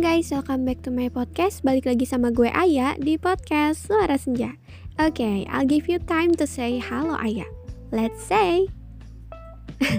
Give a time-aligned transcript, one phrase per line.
[0.00, 1.60] guys, welcome back to my podcast.
[1.60, 4.56] Balik lagi sama gue Aya di podcast Suara Senja.
[4.96, 7.44] Oke, okay, I'll give you time to say halo Aya.
[7.92, 8.72] Let's say.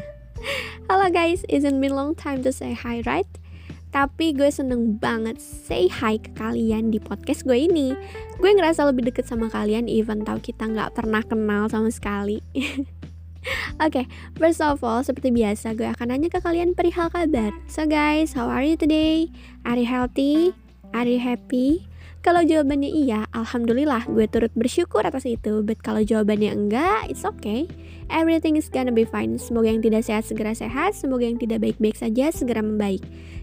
[0.89, 3.29] halo guys, isn't been long time to say hi, right?
[3.93, 7.93] Tapi gue seneng banget say hi ke kalian di podcast gue ini.
[8.41, 12.41] Gue ngerasa lebih deket sama kalian even tau kita nggak pernah kenal sama sekali.
[13.81, 14.05] Oke, okay,
[14.37, 17.49] first of all, seperti biasa gue akan nanya ke kalian perihal kabar.
[17.65, 19.33] So guys, how are you today?
[19.65, 20.53] Are you healthy?
[20.93, 21.89] Are you happy?
[22.21, 25.65] Kalau jawabannya iya, alhamdulillah gue turut bersyukur atas itu.
[25.65, 27.65] But kalau jawabannya enggak, it's okay.
[28.11, 29.39] Everything is gonna be fine.
[29.39, 32.99] Semoga yang tidak sehat segera sehat, semoga yang tidak baik-baik saja segera membaik.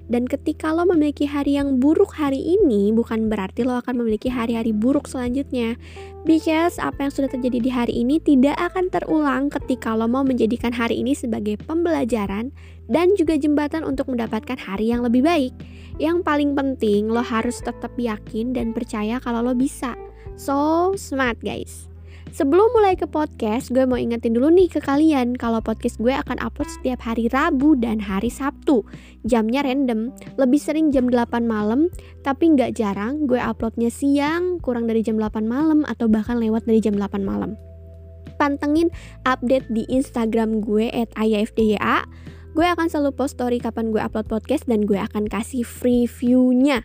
[0.08, 4.77] Dan ketika lo memiliki hari yang buruk hari ini, bukan berarti lo akan memiliki hari-hari
[4.77, 5.80] buruk selanjutnya.
[6.28, 10.72] Because apa yang sudah terjadi di hari ini tidak akan terulang ketika lo mau menjadikan
[10.77, 12.52] hari ini sebagai pembelajaran
[12.92, 15.56] dan juga jembatan untuk mendapatkan hari yang lebih baik.
[15.97, 19.97] Yang paling penting, lo harus tetap yakin dan percaya kalau lo bisa.
[20.36, 21.88] So smart guys.
[22.29, 26.37] Sebelum mulai ke podcast, gue mau ingetin dulu nih ke kalian kalau podcast gue akan
[26.45, 28.84] upload setiap hari Rabu dan hari Sabtu.
[29.25, 31.89] Jamnya random, lebih sering jam 8 malam,
[32.21, 36.84] tapi nggak jarang gue uploadnya siang, kurang dari jam 8 malam, atau bahkan lewat dari
[36.84, 37.56] jam 8 malam.
[38.37, 38.93] Pantengin
[39.25, 42.05] update di Instagram gue at ayafdya.
[42.53, 46.84] Gue akan selalu post story kapan gue upload podcast dan gue akan kasih free view-nya.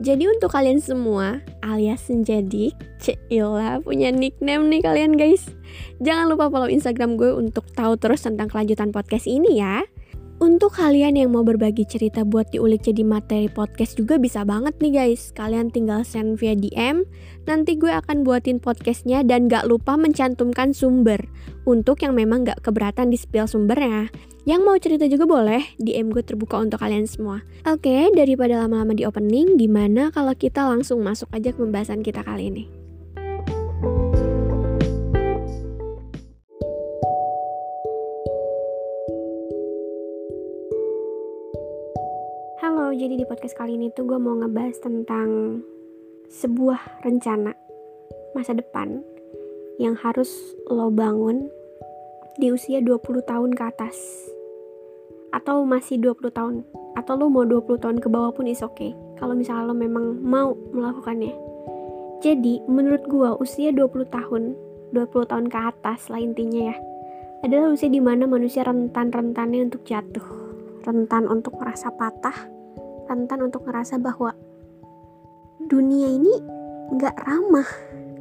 [0.00, 5.52] Jadi untuk kalian semua alias Senjadik, Cila punya nickname nih kalian guys.
[6.00, 9.84] Jangan lupa follow Instagram gue untuk tahu terus tentang kelanjutan podcast ini ya.
[10.42, 14.90] Untuk kalian yang mau berbagi cerita buat diulik jadi materi podcast juga bisa banget nih
[14.90, 15.30] guys.
[15.38, 17.06] Kalian tinggal send via DM,
[17.46, 21.22] nanti gue akan buatin podcastnya dan gak lupa mencantumkan sumber.
[21.62, 24.10] Untuk yang memang gak keberatan di spill sumbernya.
[24.42, 27.46] Yang mau cerita juga boleh, DM gue terbuka untuk kalian semua.
[27.62, 32.50] Oke, daripada lama-lama di opening, gimana kalau kita langsung masuk aja ke pembahasan kita kali
[32.50, 32.81] ini?
[43.02, 45.58] Jadi di podcast kali ini tuh gue mau ngebahas tentang
[46.30, 47.50] sebuah rencana
[48.30, 49.02] masa depan
[49.82, 50.30] yang harus
[50.70, 51.50] lo bangun
[52.38, 53.98] di usia 20 tahun ke atas.
[55.34, 56.62] Atau masih 20 tahun.
[56.94, 60.54] Atau lo mau 20 tahun ke bawah pun is okay, kalau misalnya lo memang mau
[60.70, 61.34] melakukannya.
[62.22, 64.54] Jadi menurut gue usia 20 tahun
[64.94, 66.76] 20 tahun ke atas lah intinya ya
[67.42, 70.54] adalah usia di mana manusia rentan-rentannya untuk jatuh.
[70.86, 72.61] Rentan untuk merasa patah
[73.12, 74.32] rentan untuk ngerasa bahwa
[75.60, 76.32] dunia ini
[76.96, 77.68] nggak ramah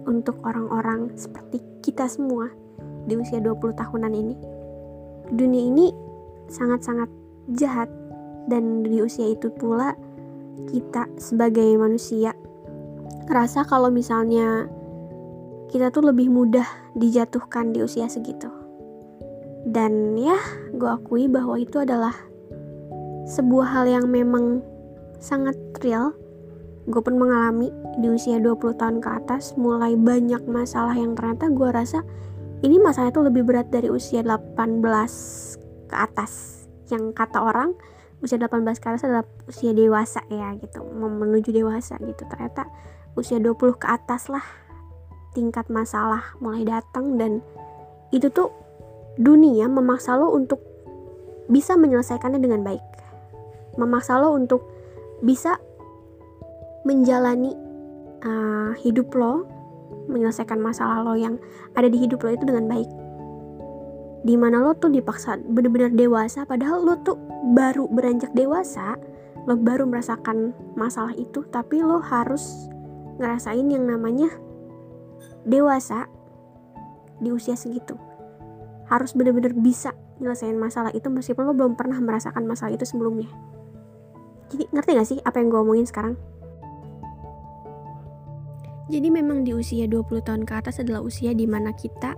[0.03, 2.51] untuk orang-orang seperti kita semua
[3.07, 4.35] di usia 20 tahunan ini.
[5.31, 5.87] Dunia ini
[6.51, 7.07] sangat-sangat
[7.55, 7.87] jahat
[8.51, 9.95] dan di usia itu pula
[10.67, 12.35] kita sebagai manusia
[13.31, 14.67] ngerasa kalau misalnya
[15.71, 16.67] kita tuh lebih mudah
[16.99, 18.51] dijatuhkan di usia segitu.
[19.63, 20.35] Dan ya,
[20.75, 22.11] gue akui bahwa itu adalah
[23.31, 24.59] sebuah hal yang memang
[25.21, 25.55] sangat
[25.85, 26.17] real.
[26.89, 27.69] Gue pun mengalami
[28.01, 32.01] di usia 20 tahun ke atas mulai banyak masalah yang ternyata gue rasa
[32.65, 34.81] ini masalah itu lebih berat dari usia 18
[35.89, 36.65] ke atas.
[36.89, 37.77] Yang kata orang
[38.25, 40.81] usia 18 ke atas adalah usia dewasa ya gitu.
[40.89, 42.25] Menuju dewasa gitu.
[42.25, 42.65] Ternyata
[43.13, 44.43] usia 20 ke atas lah
[45.31, 47.39] tingkat masalah mulai datang dan
[48.11, 48.51] itu tuh
[49.15, 50.59] dunia memaksa lo untuk
[51.47, 52.83] bisa menyelesaikannya dengan baik.
[53.79, 54.80] Memaksa lo untuk
[55.21, 55.57] bisa
[56.85, 57.53] menjalani
[58.25, 59.45] uh, hidup lo,
[60.09, 61.37] menyelesaikan masalah lo yang
[61.77, 62.89] ada di hidup lo itu dengan baik.
[64.21, 67.17] Di mana lo tuh dipaksa bener-bener dewasa, padahal lo tuh
[67.53, 68.97] baru beranjak dewasa,
[69.49, 72.69] lo baru merasakan masalah itu, tapi lo harus
[73.17, 74.29] ngerasain yang namanya
[75.45, 76.05] dewasa
[77.21, 77.97] di usia segitu.
[78.89, 83.29] Harus bener-bener bisa nyelesain masalah itu meskipun lo belum pernah merasakan masalah itu sebelumnya.
[84.51, 86.19] Jadi ngerti gak sih apa yang gue omongin sekarang?
[88.91, 92.11] Jadi memang di usia 20 tahun ke atas adalah usia di mana kita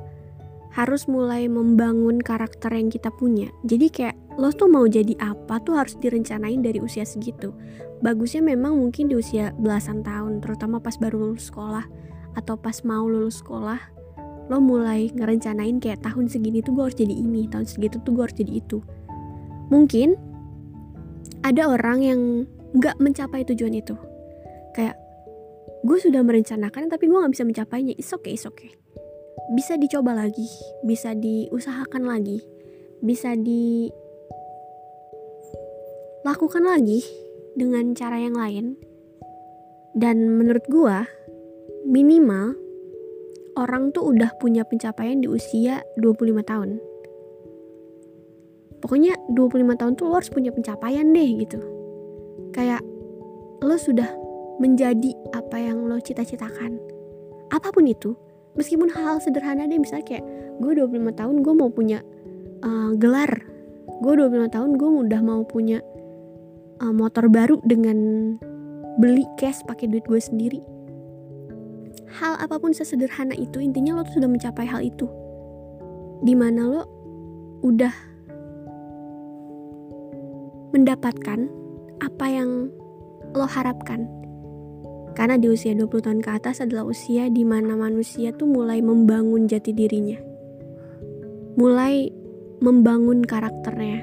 [0.73, 3.53] harus mulai membangun karakter yang kita punya.
[3.61, 7.53] Jadi kayak lo tuh mau jadi apa tuh harus direncanain dari usia segitu.
[8.01, 11.85] Bagusnya memang mungkin di usia belasan tahun, terutama pas baru lulus sekolah
[12.33, 13.77] atau pas mau lulus sekolah,
[14.49, 18.23] lo mulai ngerencanain kayak tahun segini tuh gue harus jadi ini, tahun segitu tuh gue
[18.25, 18.81] harus jadi itu.
[19.69, 20.17] Mungkin
[21.43, 22.19] ada orang yang
[22.73, 23.95] nggak mencapai tujuan itu.
[24.73, 24.97] Kayak
[25.83, 27.93] gue sudah merencanakan tapi gue nggak bisa mencapainya.
[27.99, 28.71] It's okay it's okay.
[29.53, 30.47] Bisa dicoba lagi
[30.87, 32.39] bisa diusahakan lagi
[33.03, 33.91] bisa dilakukan
[36.63, 37.03] lagi
[37.59, 38.79] dengan cara yang lain.
[39.93, 41.05] Dan menurut gua
[41.85, 42.55] minimal
[43.59, 46.81] orang tuh udah punya pencapaian di usia 25 tahun
[48.83, 51.63] pokoknya 25 tahun tuh lo harus punya pencapaian deh gitu.
[52.51, 52.83] Kayak
[53.63, 54.11] lo sudah
[54.59, 56.75] menjadi apa yang lo cita-citakan.
[57.47, 58.11] Apa pun itu
[58.59, 60.25] meskipun hal, -hal sederhana deh misalnya kayak
[60.59, 62.03] gue 25 tahun gue mau punya
[62.59, 63.31] uh, gelar.
[64.03, 65.79] Gue 25 tahun gue udah mau punya
[66.83, 67.95] uh, motor baru dengan
[68.99, 70.59] beli cash pakai duit gue sendiri.
[72.19, 75.07] Hal apa pun sesederhana itu intinya lo tuh sudah mencapai hal itu.
[76.19, 76.83] Di mana lo
[77.63, 78.12] udah
[80.73, 81.47] mendapatkan
[82.01, 82.67] apa yang
[83.37, 84.09] lo harapkan
[85.13, 89.45] karena di usia 20 tahun ke atas adalah usia di mana manusia tuh mulai membangun
[89.45, 90.17] jati dirinya.
[91.53, 92.09] Mulai
[92.65, 94.01] membangun karakternya,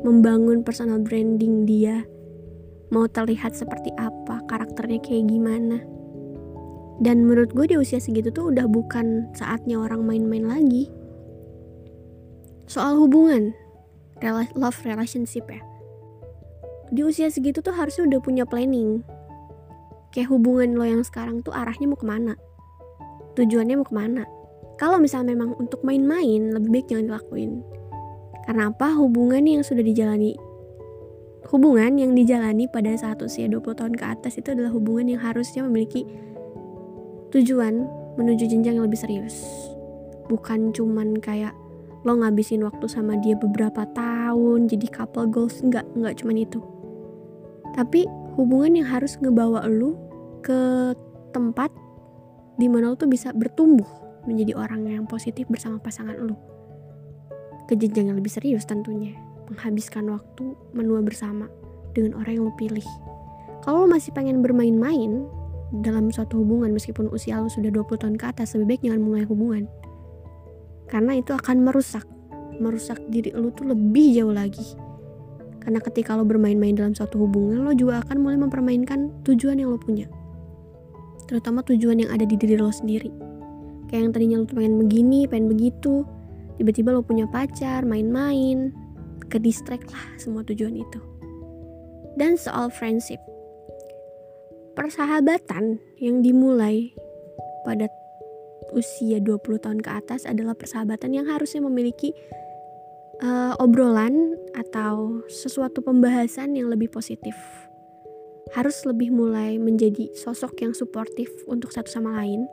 [0.00, 2.08] membangun personal branding dia,
[2.88, 5.84] mau terlihat seperti apa, karakternya kayak gimana.
[7.00, 10.88] Dan menurut gue di usia segitu tuh udah bukan saatnya orang main-main lagi.
[12.64, 13.52] Soal hubungan,
[14.56, 15.60] love relationship ya.
[16.90, 19.06] Di usia segitu tuh harusnya udah punya planning.
[20.10, 22.34] Kayak hubungan lo yang sekarang tuh arahnya mau ke mana?
[23.38, 24.26] Tujuannya mau ke mana?
[24.74, 27.62] Kalau misalnya memang untuk main-main, lebih baik jangan dilakuin.
[28.42, 28.90] Karena apa?
[28.98, 30.34] Hubungan yang sudah dijalani
[31.48, 35.66] hubungan yang dijalani pada saat usia 20 tahun ke atas itu adalah hubungan yang harusnya
[35.66, 36.06] memiliki
[37.34, 37.88] tujuan
[38.20, 39.42] menuju jenjang yang lebih serius.
[40.30, 41.56] Bukan cuman kayak
[42.06, 46.60] lo ngabisin waktu sama dia beberapa tahun jadi couple goals nggak nggak cuman itu
[47.74, 48.06] tapi
[48.38, 49.96] hubungan yang harus ngebawa lo
[50.40, 50.92] ke
[51.30, 51.70] tempat
[52.56, 53.86] di mana lo tuh bisa bertumbuh
[54.28, 56.36] menjadi orang yang positif bersama pasangan lo
[57.70, 59.14] ke jenjang yang lebih serius tentunya
[59.50, 61.50] menghabiskan waktu menua bersama
[61.94, 62.86] dengan orang yang lo pilih.
[63.66, 65.26] Kalau lo masih pengen bermain-main
[65.82, 69.24] dalam suatu hubungan meskipun usia lo sudah 20 tahun ke atas, lebih baik jangan mulai
[69.26, 69.64] hubungan.
[70.90, 72.06] Karena itu akan merusak,
[72.58, 74.74] merusak diri lo tuh lebih jauh lagi.
[75.60, 79.78] Karena ketika lo bermain-main dalam suatu hubungan, lo juga akan mulai mempermainkan tujuan yang lo
[79.78, 80.08] punya.
[81.28, 83.12] Terutama tujuan yang ada di diri lo sendiri.
[83.92, 86.02] Kayak yang tadinya lo pengen begini, pengen begitu,
[86.56, 88.72] tiba-tiba lo punya pacar, main-main,
[89.30, 91.00] ke distract lah semua tujuan itu
[92.18, 93.22] dan soal friendship
[94.74, 96.90] persahabatan yang dimulai
[97.62, 97.86] pada
[98.74, 102.10] usia 20 tahun ke atas adalah persahabatan yang harusnya memiliki
[103.22, 107.36] uh, obrolan atau sesuatu pembahasan yang lebih positif.
[108.50, 112.48] Harus lebih mulai menjadi sosok yang suportif untuk satu sama lain.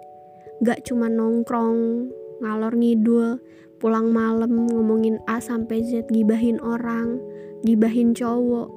[0.61, 3.41] Gak cuma nongkrong ngalor ngidul
[3.81, 7.17] pulang malam ngomongin A sampai Z gibahin orang
[7.65, 8.69] gibahin cowok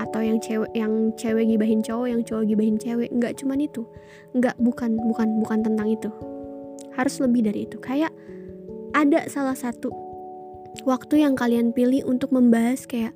[0.00, 3.08] atau yang cewek yang cewek gibahin cowok yang cowok gibahin cewek.
[3.12, 3.84] Nggak cuman itu.
[4.36, 6.10] Nggak bukan bukan bukan tentang itu.
[6.96, 7.76] Harus lebih dari itu.
[7.80, 8.12] Kayak
[8.92, 10.11] ada salah satu
[10.88, 13.12] waktu yang kalian pilih untuk membahas kayak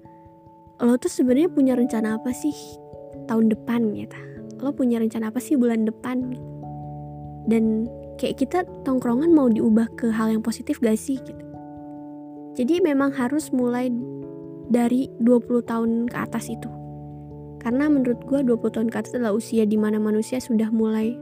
[0.80, 2.52] lo tuh sebenarnya punya rencana apa sih
[3.26, 4.18] tahun depan gitu
[4.60, 6.36] lo punya rencana apa sih bulan depan
[7.46, 7.88] dan
[8.18, 11.44] kayak kita tongkrongan mau diubah ke hal yang positif gak sih gitu.
[12.56, 13.92] Jadi memang harus mulai
[14.72, 16.68] dari 20 tahun ke atas itu.
[17.60, 21.14] Karena menurut gue 20 tahun ke atas adalah usia di mana manusia sudah mulai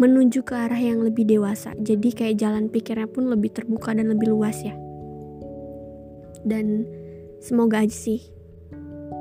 [0.00, 1.76] menuju ke arah yang lebih dewasa.
[1.76, 4.72] Jadi kayak jalan pikirnya pun lebih terbuka dan lebih luas ya.
[6.42, 6.88] Dan
[7.40, 8.20] semoga aja sih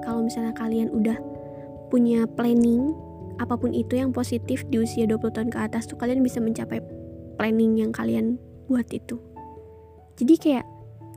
[0.03, 1.17] kalau misalnya kalian udah
[1.89, 2.93] punya planning
[3.39, 6.83] apa pun itu yang positif di usia 20 tahun ke atas tuh kalian bisa mencapai
[7.39, 8.35] planning yang kalian
[8.67, 9.15] buat itu.
[10.19, 10.65] Jadi kayak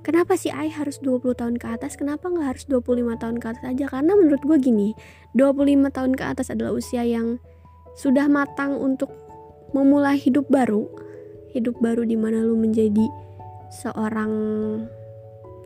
[0.07, 1.99] kenapa sih I harus 20 tahun ke atas?
[1.99, 3.85] Kenapa nggak harus 25 tahun ke atas aja?
[3.91, 4.95] Karena menurut gue gini
[5.35, 7.43] 25 tahun ke atas adalah usia yang
[7.99, 9.11] sudah matang untuk
[9.75, 10.87] memulai hidup baru.
[11.53, 13.11] Hidup baru di mana lu menjadi
[13.69, 14.33] seorang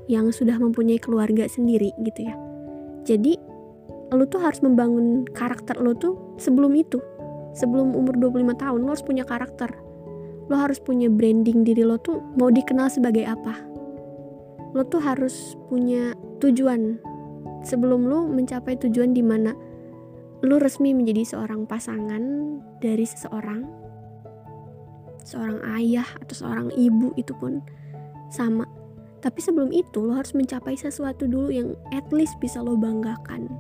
[0.07, 2.35] yang sudah mempunyai keluarga sendiri gitu ya.
[3.07, 3.39] Jadi
[4.15, 7.03] lu tuh harus membangun karakter lu tuh sebelum itu.
[7.57, 9.71] Sebelum umur 25 tahun lo harus punya karakter.
[10.47, 13.55] Lo harus punya branding diri lo tuh mau dikenal sebagai apa.
[14.77, 17.01] Lo tuh harus punya tujuan.
[17.67, 19.57] Sebelum lo mencapai tujuan di mana
[20.45, 22.23] lo resmi menjadi seorang pasangan
[22.79, 23.87] dari seseorang
[25.27, 27.59] seorang ayah atau seorang ibu itu pun
[28.31, 28.63] sama
[29.26, 33.50] tapi sebelum itu lo harus mencapai sesuatu dulu yang at least bisa lo banggakan.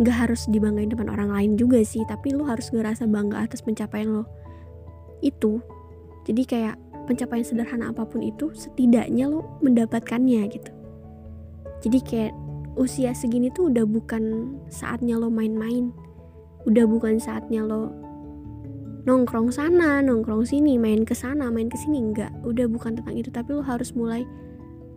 [0.00, 4.08] Nggak harus dibanggain depan orang lain juga sih tapi lo harus ngerasa bangga atas pencapaian
[4.08, 4.24] lo.
[5.20, 5.60] Itu
[6.24, 10.72] jadi kayak pencapaian sederhana apa pun itu setidaknya lo mendapatkannya gitu.
[11.84, 12.32] Jadi kayak
[12.80, 15.92] usia segini tuh udah bukan saatnya lo main-main.
[16.64, 17.92] Udah bukan saatnya lo
[19.08, 22.12] nongkrong sana nongkrong sini main ke sana main ke sini.
[22.12, 23.32] Enggak udah bukan tentang itu.
[23.32, 24.28] Tapi lo harus mulai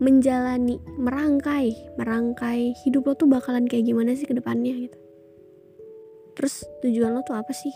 [0.04, 4.98] menjalani merangkai merangkai hidup lo tuh bakalan kayak gimana sih ke depannya gitu.
[6.36, 7.72] Terus tujuan lo tuh apa sih?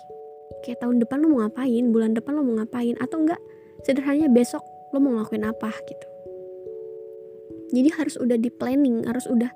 [0.68, 1.84] Kayak tahun depan lo mau ngapain?
[1.96, 3.00] Bulan depan lo mau ngapain?
[3.00, 3.40] Atau enggak
[3.88, 6.08] sederhananya besok lo mau ngelakuin apa gitu.
[7.72, 9.50] Jadi harus udah di planning harus udah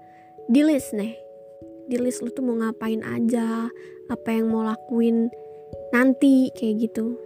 [0.48, 1.12] di list nih.
[1.91, 3.67] Di list lo tuh mau ngapain aja
[4.09, 5.27] apa yang mau lakuin
[5.89, 7.17] nanti kayak gitu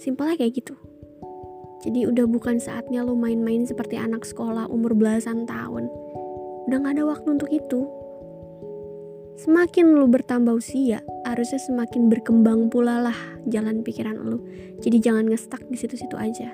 [0.00, 0.74] simpelnya kayak gitu
[1.84, 5.86] jadi udah bukan saatnya lo main-main seperti anak sekolah umur belasan tahun
[6.68, 7.88] udah gak ada waktu untuk itu
[9.38, 13.14] semakin lu bertambah usia, harusnya semakin berkembang pula lah
[13.46, 14.42] jalan pikiran lu.
[14.82, 16.50] Jadi jangan ngestak di situ-situ aja.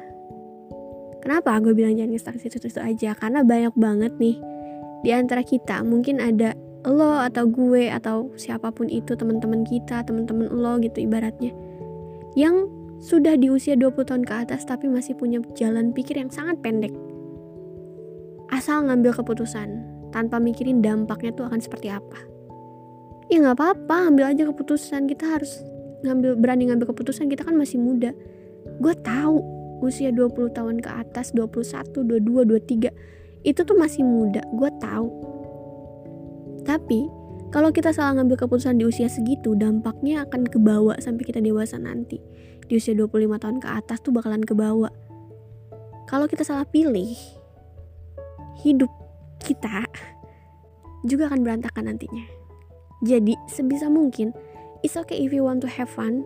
[1.25, 3.17] Kenapa gue bilang jangan ngestak di situ-situ aja?
[3.17, 4.37] Karena banyak banget nih
[5.01, 6.53] di antara kita mungkin ada
[6.85, 11.53] lo atau gue atau siapa pun itu teman-teman kita, teman-teman lo gitu ibaratnya
[12.35, 12.67] yang
[12.99, 16.93] sudah di usia 20 tahun ke atas tapi masih punya jalan pikir yang sangat pendek.
[18.51, 19.83] Asal ngambil keputusan
[20.15, 22.19] tanpa mikirin dampaknya tuh akan seperti apa.
[23.33, 25.11] Ya nggak apa-apa ambil aja keputusan.
[25.11, 25.65] Kita harus
[26.05, 27.27] ngambil berani ngambil keputusan.
[27.33, 28.13] Kita kan masih muda.
[28.79, 29.41] Gue tahu
[29.83, 32.47] usia 20 tahun ke atas 21 22
[33.45, 34.41] 23 itu tuh masih muda.
[34.55, 35.34] Gue tahu
[36.65, 37.07] tapi
[37.55, 42.19] kalau kita salah ngambil keputusan di usia segitu dampaknya akan kebawa sampai kita dewasa nanti.
[42.67, 44.91] Di usia 25 tahun ke atas tuh bakalan kebawa
[46.05, 47.17] kalau kita salah pilih
[48.61, 48.93] hidup
[49.41, 49.85] kita
[51.05, 52.25] juga akan berantakan nantinya.
[53.05, 54.33] Jadi sebisa mungkin
[54.81, 56.25] it's okay if you want to have fun.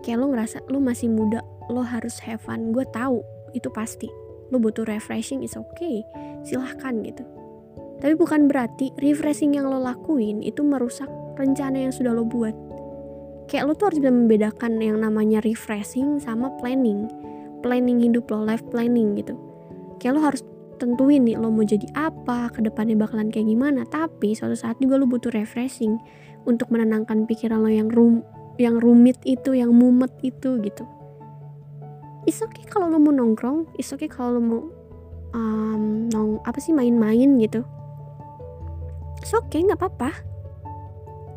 [0.00, 2.72] Kayak lo ngerasa lo masih muda lo harus have fun.
[2.72, 3.20] Gue tahu
[3.52, 4.08] itu pasti.
[4.50, 6.02] Lo butuh refreshing is okay.
[6.42, 7.39] Silahkan gitu
[8.00, 12.52] tapi bukan berarti refreshing yang lo lakuin itu merusak rencana yang sudah lo buat
[13.46, 17.06] kayak lo tuh harus bisa membedakan yang namanya refreshing sama planning
[17.60, 19.36] planning hidup lo life planning gitu
[20.00, 20.40] kayak lo harus
[20.80, 23.84] tentuin nih lo mau jadi apa, ke depannya bakalan kayak gimana.
[23.84, 26.00] Tapi suatu saat juga lo butuh refreshing
[26.48, 28.24] untuk menenangkan pikiran lo yang rum
[28.56, 30.88] yang rumit itu, yang mumet itu gitu.
[32.24, 34.60] Is okay kalau lo mau nongkrong, is okay kalau lo mau
[35.36, 37.60] um, nong apa sih main-main gitu.
[39.20, 40.10] It's okay nggak apa-apa.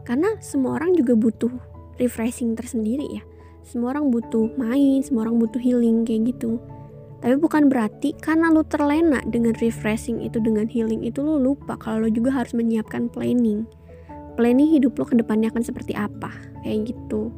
[0.04, 1.52] Karena semua orang juga butuh
[2.00, 3.24] refreshing tersendiri ya.
[3.64, 6.60] Semua orang butuh main, semua orang butuh healing kayak gitu
[7.24, 12.04] tapi bukan berarti karena lu terlena dengan refreshing itu dengan healing itu lu lupa kalau
[12.04, 13.64] lu juga harus menyiapkan planning
[14.36, 16.28] planning hidup lo ke depannya akan seperti apa
[16.68, 17.32] kayak gitu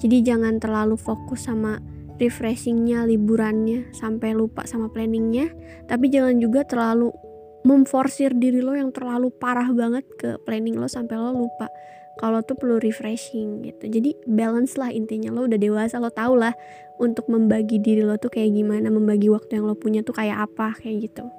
[0.00, 1.76] jadi jangan terlalu fokus sama
[2.16, 5.52] refreshingnya liburannya sampai lupa sama planningnya
[5.84, 7.12] tapi jangan juga terlalu
[7.66, 11.66] memforsir diri lo yang terlalu parah banget ke planning lo sampai lo lupa
[12.18, 13.86] kalau tuh perlu refreshing gitu.
[13.86, 16.52] Jadi balance lah intinya lo udah dewasa lo tau lah
[16.98, 20.74] untuk membagi diri lo tuh kayak gimana membagi waktu yang lo punya tuh kayak apa
[20.82, 21.30] kayak gitu.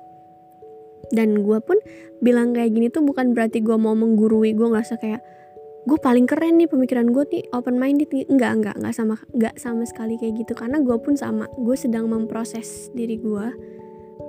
[1.11, 1.75] Dan gue pun
[2.23, 5.21] bilang kayak gini tuh bukan berarti gue mau menggurui gue ngerasa kayak
[5.83, 8.23] gue paling keren nih pemikiran gue nih open minded nih.
[8.31, 10.55] Enggak enggak enggak sama enggak sama sekali kayak gitu.
[10.55, 13.47] Karena gue pun sama gue sedang memproses diri gue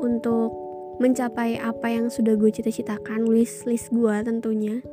[0.03, 0.70] untuk
[1.01, 4.85] mencapai apa yang sudah gue cita-citakan list list gue tentunya.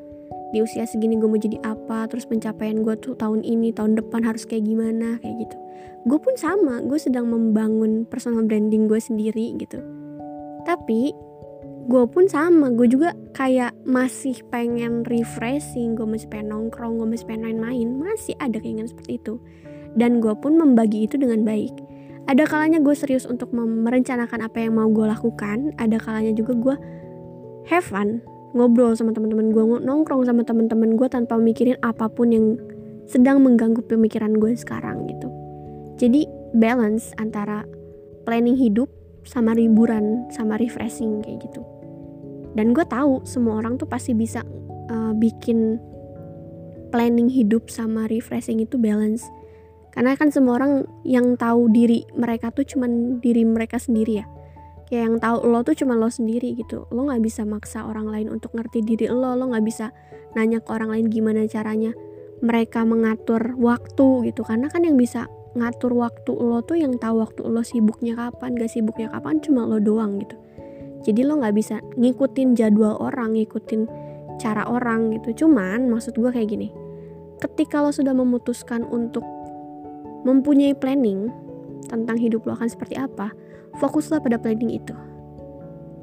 [0.55, 4.23] Di usia segini gue mau jadi apa terus pencapaian gue tuh tahun ini tahun depan
[4.23, 5.57] harus kayak gimana kayak gitu.
[6.07, 9.83] Gue pun sama gue sedang membangun personal branding gue sendiri gitu.
[10.63, 11.11] Tapi
[11.91, 17.27] gue pun sama gue juga kayak masih pengen refreshing gue masih pengen nongkrong gue masih
[17.27, 19.35] pengen main-main masih ada keinginan seperti itu.
[19.99, 21.86] Dan gue pun membagi itu dengan baik
[22.27, 25.71] ada kalanya gue serius untuk merencanakan apa yang mau gue lakukan.
[25.79, 26.75] Ada kalanya juga gue
[27.71, 28.19] have fun
[28.51, 32.59] ngobrol sama teman-teman gue nongkrong sama teman-teman gue tanpa mikirin apa pun yang
[33.07, 35.31] sedang mengganggu pemikiran gue sekarang gitu.
[35.95, 37.63] Jadi balance antara
[38.27, 38.91] planning hidup
[39.23, 41.63] sama liburan sama refreshing kayak gitu.
[42.59, 44.43] Dan gue tahu semua orang tuh pasti bisa
[44.91, 45.79] uh, bikin
[46.91, 49.23] planning hidup sama refreshing itu balance
[49.91, 54.25] karena kan semua orang yang tahu diri mereka tuh cuman diri mereka sendiri ya.
[54.87, 56.87] Kayak yang tahu lo tuh cuma lo sendiri gitu.
[56.95, 59.35] Lo nggak bisa maksa orang lain untuk ngerti diri lo.
[59.35, 59.91] Lo nggak bisa
[60.37, 61.91] nanya ke orang lain gimana caranya
[62.39, 64.47] mereka mengatur waktu gitu.
[64.47, 65.27] Karena kan yang bisa
[65.57, 69.81] ngatur waktu lo tuh yang tahu waktu lo sibuknya kapan gak sibuknya kapan cuma lo
[69.81, 70.37] doang gitu.
[71.03, 73.89] Jadi lo nggak bisa ngikutin jadwal orang ngikutin
[74.37, 75.45] cara orang gitu.
[75.45, 76.69] Cuman maksud gue kayak gini.
[77.41, 79.25] Ketika lo sudah memutuskan untuk
[80.23, 81.29] mempunyai planning
[81.87, 83.31] tentang hidup lo akan seperti apa
[83.77, 84.95] fokuslah pada planning itu.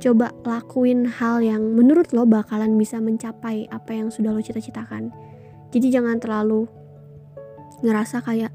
[0.02, 5.11] Coba lakuin hal yang menurut lo bakalan bisa mencapai apa yang sudah lo cita-citakan.
[5.73, 6.66] Jadi jangan terlalu
[7.83, 8.52] ngerasa kayak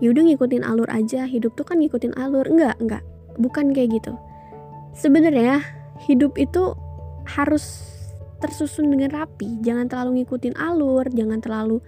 [0.00, 2.46] yaudah ngikutin alur aja hidup tuh kan ngikutin alur.
[2.48, 3.02] Enggak enggak.
[3.40, 4.14] Bukan kayak gitu.
[4.92, 5.64] Sebenarnya
[6.06, 6.76] hidup itu
[7.24, 7.88] harus
[8.42, 9.62] tersusun dengan rapi.
[9.62, 11.78] Jangan terlalu ngikutin alur jangan terlalu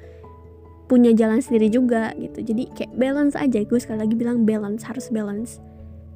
[0.85, 5.09] punya jalan sendiri juga gitu jadi kayak balance aja gue sekali lagi bilang balance harus
[5.09, 5.59] balance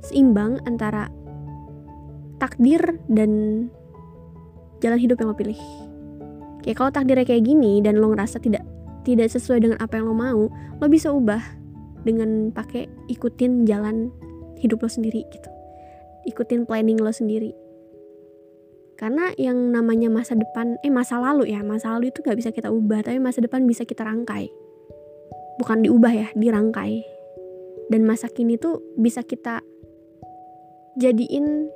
[0.04, 1.08] seimbang antara
[2.38, 3.66] takdir dan
[4.78, 5.60] jalan hidup yang lo pilih.
[6.62, 8.62] Kayak kalau takdirnya kayak gini dan lo ngerasa tidak
[9.02, 11.42] tidak sesuai dengan apa yang lo mau, lo bisa ubah
[12.06, 14.10] dengan pakai ikutin jalan
[14.58, 15.50] hidup lo sendiri gitu.
[16.30, 17.54] Ikutin planning lo sendiri.
[18.98, 22.74] Karena yang namanya masa depan, eh masa lalu ya, masa lalu itu gak bisa kita
[22.74, 24.50] ubah, tapi masa depan bisa kita rangkai.
[25.62, 27.06] Bukan diubah ya, dirangkai.
[27.94, 29.62] Dan masa kini tuh bisa kita
[30.98, 31.70] jadiin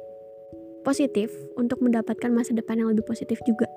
[0.83, 3.71] positif untuk mendapatkan masa depan yang lebih positif juga.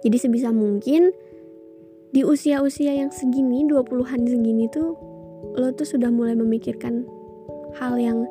[0.00, 1.12] Jadi sebisa mungkin
[2.16, 4.96] di usia-usia yang segini, 20-an segini tuh
[5.52, 7.04] lo tuh sudah mulai memikirkan
[7.76, 8.24] hal yang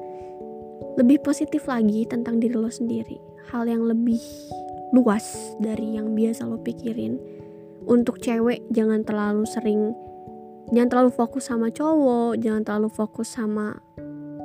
[0.98, 3.33] lebih positif lagi tentang diri lo sendiri.
[3.52, 4.22] Hal yang lebih
[4.94, 5.26] luas
[5.58, 7.18] dari yang biasa lo pikirin.
[7.84, 9.92] Untuk cewek jangan terlalu sering
[10.72, 13.76] jangan terlalu fokus sama cowok, jangan terlalu fokus sama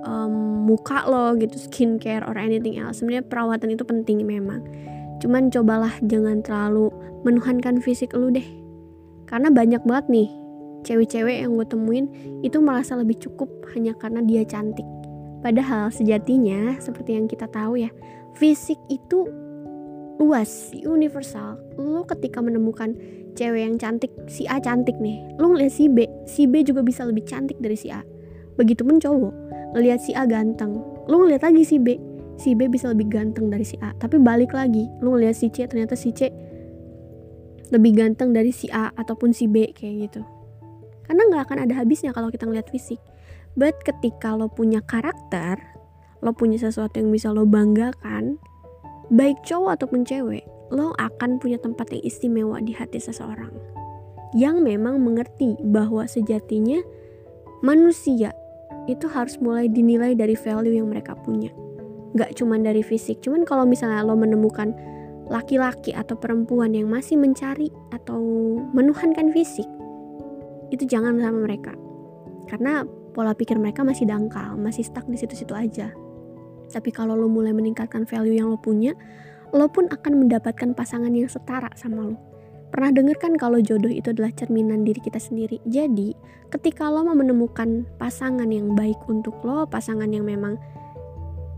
[0.02, 2.98] um, muka lo gitu skincare or anything else.
[2.98, 4.64] Sebenarnya perawatan itu penting memang.
[5.22, 6.90] Cuman cobalah jangan terlalu
[7.22, 8.46] menuhankan fisik lu deh.
[9.28, 10.28] Karena banyak banget nih
[10.86, 12.06] cewek-cewek yang gue temuin
[12.40, 14.86] itu merasa lebih cukup hanya karena dia cantik.
[15.38, 17.90] Padahal sejatinya seperti yang kita tahu ya
[18.38, 19.26] fisik itu
[20.22, 21.58] luas universal.
[21.74, 22.94] Lo ketika menemukan
[23.34, 27.06] cewek yang cantik si A cantik nih lo ngeliat si B si B juga bisa
[27.06, 28.02] lebih cantik dari si A.
[28.58, 29.34] Begitupun cowok
[29.74, 30.78] ngelihat si A ganteng
[31.10, 31.98] lu ngeliat lagi si B
[32.38, 33.94] si B bisa lebih ganteng dari si A.
[33.98, 36.30] Tapi balik lagi lu ngeliat si C ternyata si C
[37.68, 40.22] lebih ganteng dari si A ataupun si B kayak gitu.
[41.06, 43.00] Karena nggak akan ada habisnya kalau kita ngeliat fisik.
[43.58, 45.58] But ketika lo punya karakter
[46.22, 48.38] lo punya sesuatu yang bisa lo banggakan
[49.08, 53.52] baik cowok ataupun cewek lo akan punya tempat yang istimewa di hati seseorang.
[54.36, 56.84] Yang memang mengerti bahwa sejatinya
[57.64, 58.36] manusia
[58.84, 61.48] itu harus mulai dinilai dari value yang mereka punya.
[62.12, 64.76] Gak cuma dari fisik cuman kalau misalnya lo menemukan
[65.28, 68.20] laki-laki atau perempuan yang masih mencari atau
[68.76, 69.68] menuhankan fisik
[70.68, 71.72] itu jangan sama mereka.
[72.48, 72.84] Karena
[73.18, 75.90] pola pikir mereka masih dangkal masih stuck di situ-situ aja
[76.72, 78.92] tapi kalau lo mulai meningkatkan value yang lo punya
[79.52, 82.16] lo pun akan mendapatkan pasangan yang setara sama lo
[82.68, 85.56] Pernah denger kan kalau jodoh itu adalah cerminan diri kita sendiri.
[85.64, 86.12] Jadi,
[86.52, 90.60] ketika lo mau menemukan pasangan yang baik untuk lo, pasangan yang memang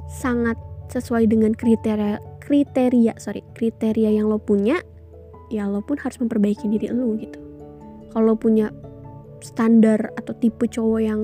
[0.07, 0.55] sangat
[0.91, 4.79] sesuai dengan kriteria kriteria sorry kriteria yang lo punya,
[5.51, 7.39] ya lo pun harus memperbaiki diri lo gitu.
[8.15, 8.71] Kalau punya
[9.43, 11.21] standar atau tipe cowok yang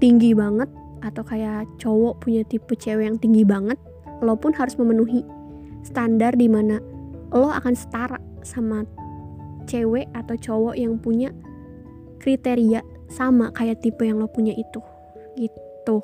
[0.00, 0.68] tinggi banget
[1.02, 3.76] atau kayak cowok punya tipe cewek yang tinggi banget,
[4.22, 5.26] lo pun harus memenuhi
[5.82, 6.78] standar di mana
[7.34, 8.86] lo akan setara sama
[9.66, 11.34] cewek atau cowok yang punya
[12.22, 14.80] kriteria sama kayak tipe yang lo punya itu.
[15.34, 15.98] Gitu.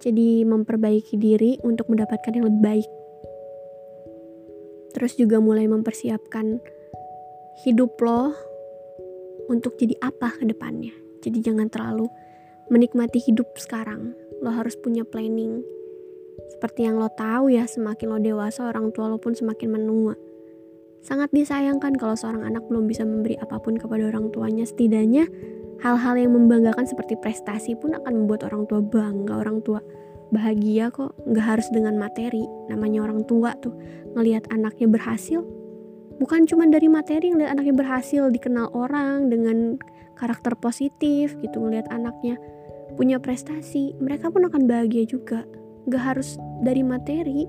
[0.00, 2.90] Jadi memperbaiki diri untuk mendapatkan yang lebih baik.
[4.96, 6.60] Terus juga mulai mempersiapkan
[7.64, 8.32] hidup lo
[9.52, 10.92] untuk jadi apa ke depannya.
[11.20, 12.06] Jadi jangan terlalu
[12.72, 15.62] menikmati hidup sekarang lo harus punya planning
[16.52, 20.14] seperti yang lo tahu ya semakin lo dewasa orang tua lo pun semakin menua
[21.06, 24.66] Sangat disayangkan kalau seorang anak belum bisa memberi apa pun kepada orang tuanya.
[24.66, 25.30] Setidaknya
[25.78, 29.78] hal-hal yang membanggakan seperti prestasi pun akan membuat orang tua bangga, orang tua
[30.34, 31.14] bahagia kok.
[31.30, 32.42] Nggak harus dengan materi.
[32.66, 33.70] Namanya orang tua tuh
[34.18, 35.46] ngelihat anaknya berhasil.
[36.18, 39.78] Bukan cuma dari materi ngelihat anaknya berhasil dikenal orang dengan
[40.18, 42.40] karakter positif gitu ngelihat anaknya
[42.96, 43.94] punya prestasi.
[44.00, 45.44] Mereka pun akan bahagia juga.
[45.86, 47.46] Nggak harus dari materi.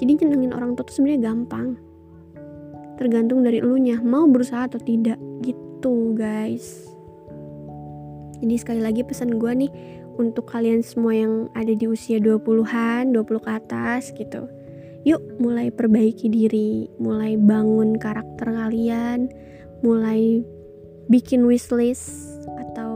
[0.00, 1.90] Jadi nyenengin orang tua tuh sebenarnya gampang
[3.00, 6.84] tergantung dari elunya mau berusaha atau tidak gitu guys
[8.44, 9.72] jadi sekali lagi pesan gue nih
[10.20, 14.44] untuk kalian semua yang ada di usia 20-an 20 ke atas gitu
[15.08, 19.32] yuk mulai perbaiki diri mulai bangun karakter kalian
[19.80, 20.44] mulai
[21.08, 22.89] bikin wishlist atau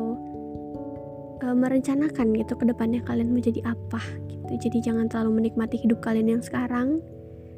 [1.55, 4.53] merencanakan gitu ke depannya kalian menjadi apa gitu.
[4.69, 7.01] Jadi jangan terlalu menikmati hidup kalian yang sekarang.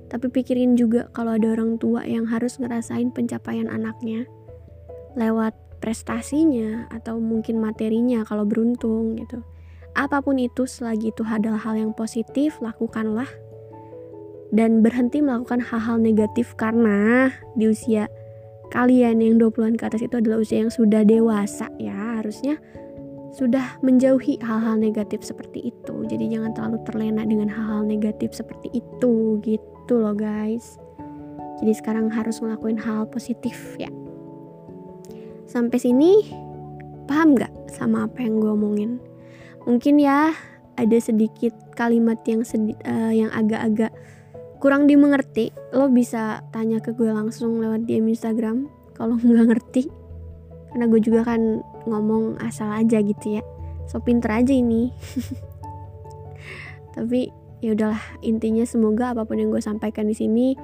[0.06, 4.30] Tapi pikirin juga kalau ada orang tua yang harus ngerasain pencapaian anaknya
[5.18, 9.42] lewat prestasinya atau mungkin materinya kalau beruntung gitu.
[9.96, 13.28] apa pun itu selagi itu adalah hal yang positif lakukanlah.
[14.52, 18.06] Dan berhenti melakukan hal-hal negatif karena di usia
[18.70, 22.60] kalian yang 20-an ke atas itu adalah usia yang sudah dewasa ya harusnya
[23.36, 25.94] sudah menjauhi hal-hal negatif seperti itu.
[26.08, 30.80] Jadi jangan terlalu terlena dengan hal-hal negatif seperti itu gitu loh guys.
[31.60, 33.92] Jadi sekarang harus ngelakuin hal positif ya.
[35.44, 36.24] Sampai sini
[37.04, 38.90] paham gak sama apa yang gue omongin?
[39.68, 40.32] Mungkin ya
[40.80, 43.92] ada sedikit kalimat yang sedi uh, yang agak-agak
[44.64, 45.52] kurang dimengerti.
[45.76, 49.92] Lo bisa tanya ke gue langsung lewat DM Instagram kalau nggak ngerti.
[50.72, 53.42] Karena gue juga kan ngomong asal aja gitu ya.
[53.86, 54.90] So pinter aja ini.
[56.94, 57.30] Tapi
[57.62, 58.02] ya udahlah.
[58.26, 60.58] Intinya semoga apa pun yang gue sampaikan di sini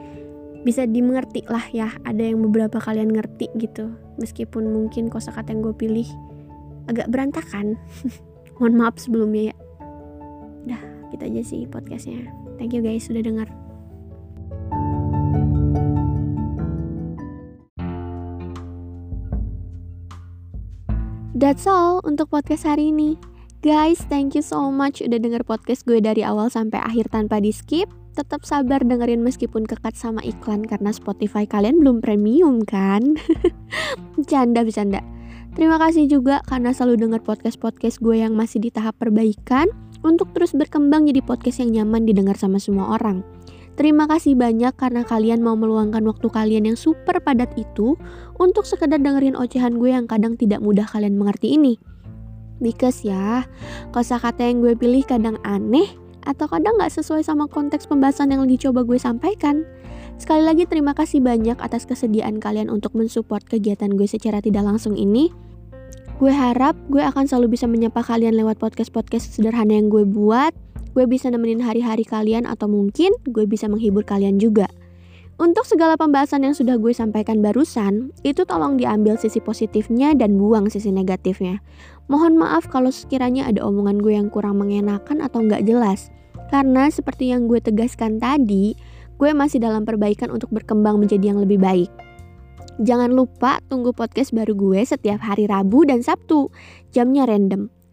[0.67, 1.89] bisa dimengerti lah ya.
[2.03, 3.95] Ada yang beberapa kalian ngerti gitu.
[4.19, 6.09] Meskipun mungkin kosakata yang gue pilih
[6.91, 7.79] agak berantakan.
[8.59, 9.57] Mohon maaf sebelumnya ya.
[10.75, 10.83] Dah
[11.15, 12.27] gitu aja sih podcastnya.
[12.59, 13.49] Thank you guys sudah dengar
[21.43, 23.19] That's all untuk podcast hari ini.
[23.67, 27.51] Guys, thank you so much udah denger podcast gue dari awal sampai akhir tanpa di
[27.51, 27.91] skip.
[28.15, 33.19] Tetap sabar dengerin meskipun kekat sama iklan karena Spotify kalian belum premium kan?
[34.15, 35.03] Bercanda, bercanda.
[35.59, 39.67] Terima kasih juga karena selalu denger podcast-podcast gue yang masih di tahap perbaikan
[40.07, 43.27] untuk terus berkembang jadi podcast yang nyaman didengar sama semua orang.
[43.83, 47.99] Terima kasih banyak karena kalian mau meluangkan waktu kalian yang super padat itu
[48.39, 51.83] untuk sekedar dengerin ocehan gue yang kadang tidak mudah kalian mengerti ini.
[52.63, 53.43] Because ya,
[53.91, 58.55] kosakata yang gue pilih kadang aneh atau kadang gak sesuai sama konteks pembahasan yang lagi
[58.63, 59.67] coba gue sampaikan.
[60.15, 64.95] Sekali lagi terima kasih banyak atas kesediaan kalian untuk mensupport kegiatan gue secara tidak langsung
[64.95, 65.35] ini.
[66.23, 70.55] Gue harap gue akan selalu bisa menyapa kalian lewat podcast-podcast sederhana yang gue buat
[70.93, 74.69] gue bisa nemenin hari-hari kalian atau mungkin gue bisa menghibur kalian juga.
[75.41, 80.69] Untuk segala pembahasan yang sudah gue sampaikan barusan, itu tolong diambil sisi positifnya dan buang
[80.69, 81.59] sisi negatifnya.
[82.07, 86.13] Mohon maaf kalau sekiranya ada omongan gue yang kurang mengenakan atau nggak jelas.
[86.53, 88.77] Karena seperti yang gue tegaskan tadi,
[89.17, 91.89] gue masih dalam perbaikan untuk berkembang menjadi yang lebih baik.
[92.79, 96.53] Jangan lupa tunggu podcast baru gue setiap hari Rabu dan Sabtu.
[96.93, 97.82] Jamnya random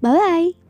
[0.00, 0.65] Bye bye.